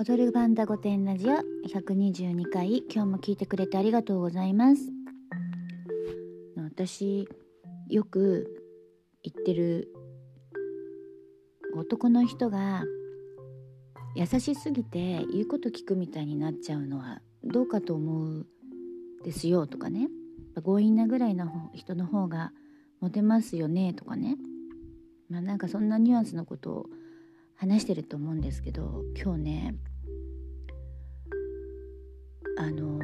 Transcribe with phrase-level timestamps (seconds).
[0.00, 1.32] 踊るバンダ御殿ラジオ
[1.66, 2.84] 122回。
[2.88, 4.82] 今日も聞いてくれてありがとうございます。
[6.56, 7.28] 私
[7.88, 8.62] よく
[9.24, 9.92] 言ってる
[11.76, 12.84] 男の人が
[14.14, 18.46] 優しすぎて言うこと聞くみたいになっちゃうのはどうかと思う
[19.24, 20.06] ですよとかね。
[20.64, 22.52] 強引なぐらいの人の方が
[23.00, 24.36] モテますよねとかね。
[25.28, 26.86] まあなんかそんなニュアンスのことを
[27.58, 29.74] 話してると思うんですけど今日ね
[32.56, 33.00] あの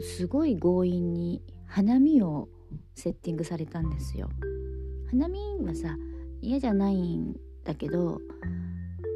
[0.00, 2.48] すごい強引に花見を
[2.96, 4.28] セッティングされたんですよ。
[5.10, 5.96] 花見はさ
[6.40, 8.20] 嫌じゃないんだけど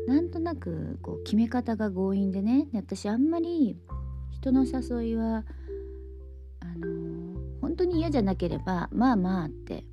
[0.07, 3.77] なんとなくこう決め方が強引でね私あんまり
[4.31, 5.45] 人の誘いは
[6.61, 9.85] あの本当に嫌じゃなければまあまあって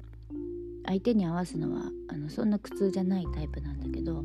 [0.86, 4.24] 相手に合わすのはあのそんな苦痛じゃないタイプなんだけど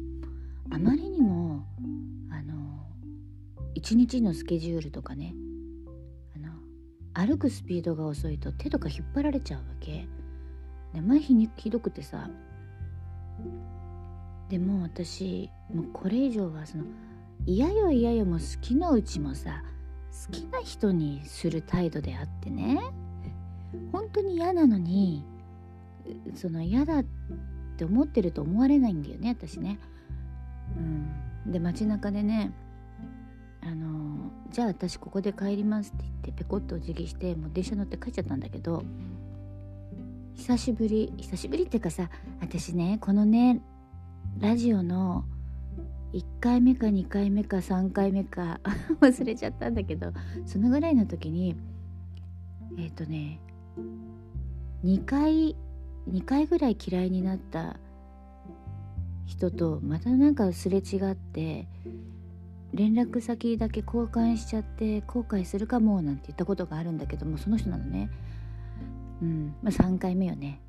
[0.70, 1.64] あまりにも
[2.30, 2.86] あの
[3.74, 5.34] 一日のスケジュールとかね
[6.34, 6.52] あの
[7.12, 10.08] 歩くスピードが遅いと手とか引っ張られちゃうわけ。
[10.92, 12.30] で前ひにひどくてさ
[14.48, 16.84] でも私もうこれ以上はその
[17.46, 19.64] 嫌よ嫌よも好きのうちもさ
[20.28, 22.78] 好きな人にする態度であってね
[23.90, 25.24] 本当に嫌なのに
[26.34, 27.04] その嫌だっ
[27.76, 29.80] て思ってると思われないんだよね私ね。
[30.76, 32.52] うん、で街中でね
[33.62, 38.84] あのじゃあ私ここで帰りますって言ってペコッとお辞儀してもう電車乗って帰っちゃったんだけど
[40.34, 43.60] 久しぶり久しぶりっていうかさ私ねこのね
[44.38, 45.24] ラジオの
[46.12, 48.60] 1回目か2回目か3回目か
[49.00, 50.12] 忘れちゃったんだけど
[50.44, 51.56] そのぐらいの時に
[52.76, 53.40] えっ、ー、とね
[54.84, 55.56] 2回
[56.08, 57.78] 2回ぐらい嫌いになった
[59.27, 61.67] 人とまたなんかすれ違って
[62.73, 68.11] 連絡先だけ交換しちゃって後悔するかもなんて言ったことがあるんだけどもその人なのね。
[69.23, 69.55] うん。
[69.63, 70.61] まあ3回目よね。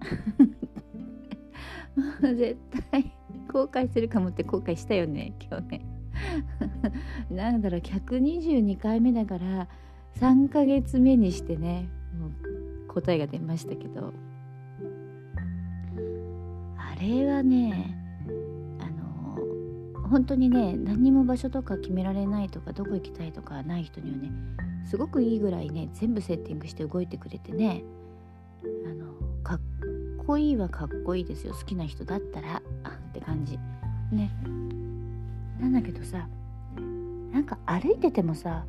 [1.96, 2.58] もう絶
[2.90, 3.12] 対
[3.52, 5.86] 後悔するかもって後悔したよね今日ね。
[7.30, 9.68] なんだろう122回目だから
[10.16, 12.30] 3ヶ月目にしてねもう
[12.88, 14.12] 答えが出ましたけど。
[17.00, 17.96] れはね
[18.80, 24.30] あの本当にね何にも場所とか決められないとかどこ行きたいとかない人にはね
[24.88, 27.82] すごくいいぐらいね全部セッティングして動いてくれてね
[28.86, 29.06] あの
[29.42, 29.60] かっ
[30.26, 31.54] こいいはかっこいいですよ。
[31.54, 32.62] 好きな人だったらっ
[33.12, 33.58] て感じ。
[34.10, 34.30] ね。
[35.60, 36.28] なんだけどさ
[37.32, 38.64] なんか歩いててもさ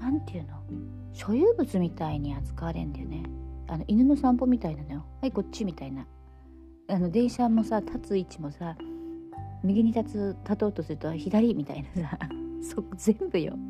[0.00, 0.54] 何て言うの？
[1.12, 3.22] 所有物みたいに扱われんだよね。
[3.68, 5.04] あの犬の散歩みたいなのよ。
[5.20, 6.06] はいこっちみたいな。
[6.90, 8.76] あの電車もさ立つ位置もさ
[9.62, 12.18] 右に立つ立とうとすると左みたいなさ
[12.62, 13.56] そ全部よ。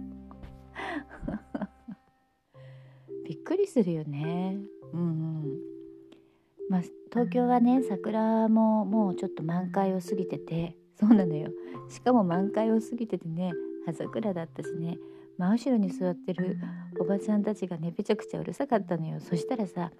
[3.25, 4.58] びっくりするよね。
[4.92, 5.58] うん、うん、
[6.69, 11.50] まあ東京はね桜ももうちょっと満開を過ぎててそうなのよ。
[11.88, 13.52] しかも満開を過ぎててね
[13.87, 14.98] 葉桜だったしね。
[15.38, 16.58] 真後ろに座ってる
[16.98, 19.20] おばちゃんたちがねぺちゃくちゃうるさかったのよ。
[19.20, 19.92] そしたらさ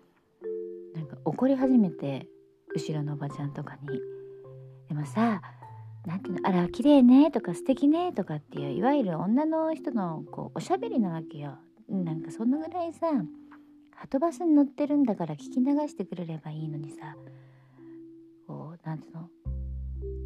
[0.95, 2.29] なんか怒り始めて
[2.75, 4.01] 後ろのおばちゃんとかに。
[4.89, 5.43] でもさ
[6.07, 11.59] なんていうのあら綺麗ねとか素敵ねとかっていういわゆる女の人のこうおしゃべりなわけよ。
[11.89, 13.07] なんかそのぐらいさ
[14.01, 17.17] はとバスに乗ってるんだから聞き流してくれればいいのにさ
[18.47, 19.29] こうなんていうの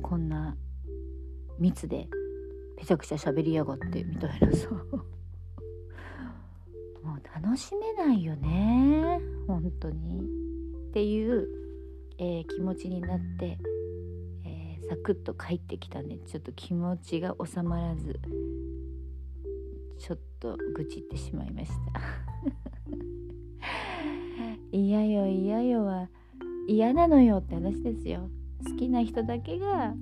[0.02, 0.54] こんな
[1.58, 2.06] 密で
[2.76, 4.68] ぺちゃくちゃ喋りやがってみたいなさ
[7.02, 10.20] もう楽しめないよね本当に
[10.90, 11.63] っていう
[12.18, 13.58] えー、気持ちになって、
[14.44, 18.20] えー、サクッと帰ってきたんでちょっと気持ちが収まらず
[19.98, 22.00] ちょっと愚痴ってしまいました。
[24.72, 26.08] 嫌よ嫌よは
[26.66, 28.28] 嫌なのよって話ですよ。
[28.66, 29.94] 好きな人だけが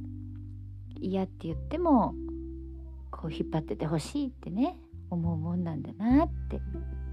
[1.01, 2.15] 嫌って言っても
[3.11, 4.77] こう引っ張っててほしいってね
[5.11, 6.61] 思うもんなんだなって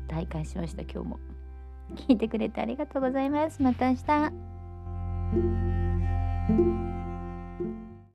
[0.07, 1.19] 体感しました今日も。
[1.95, 3.62] 聞いてくれてありがとうございます。
[3.62, 4.59] また明日。
[5.31, 6.99] Música